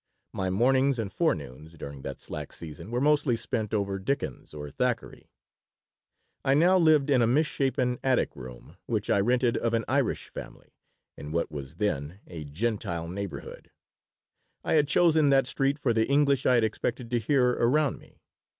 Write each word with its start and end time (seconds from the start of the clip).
My 0.33 0.49
mornings 0.49 0.97
and 0.97 1.13
forenoons 1.13 1.73
during 1.73 2.01
that 2.01 2.19
slack 2.19 2.53
season 2.53 2.89
were 2.89 2.99
mostly 2.99 3.35
spent 3.35 3.71
over 3.71 3.99
Dickens 3.99 4.51
or 4.51 4.71
Thackeray 4.71 5.29
I 6.43 6.55
now 6.55 6.75
lived 6.79 7.11
in 7.11 7.21
a 7.21 7.27
misshapen 7.27 7.99
attic 8.03 8.35
room 8.35 8.77
which 8.87 9.11
I 9.11 9.19
rented 9.19 9.57
of 9.57 9.75
an 9.75 9.85
Irish 9.87 10.29
family 10.29 10.73
in 11.15 11.31
what 11.31 11.51
was 11.51 11.75
then 11.75 12.19
a 12.25 12.43
Gentile 12.43 13.07
neighborhood. 13.09 13.69
I 14.63 14.73
had 14.73 14.87
chosen 14.87 15.29
that 15.29 15.45
street 15.45 15.77
for 15.77 15.93
the 15.93 16.07
English 16.07 16.47
I 16.47 16.55
had 16.55 16.63
expected 16.63 17.11
to 17.11 17.19
hear 17.19 17.49
around 17.51 17.99
me. 17.99 18.17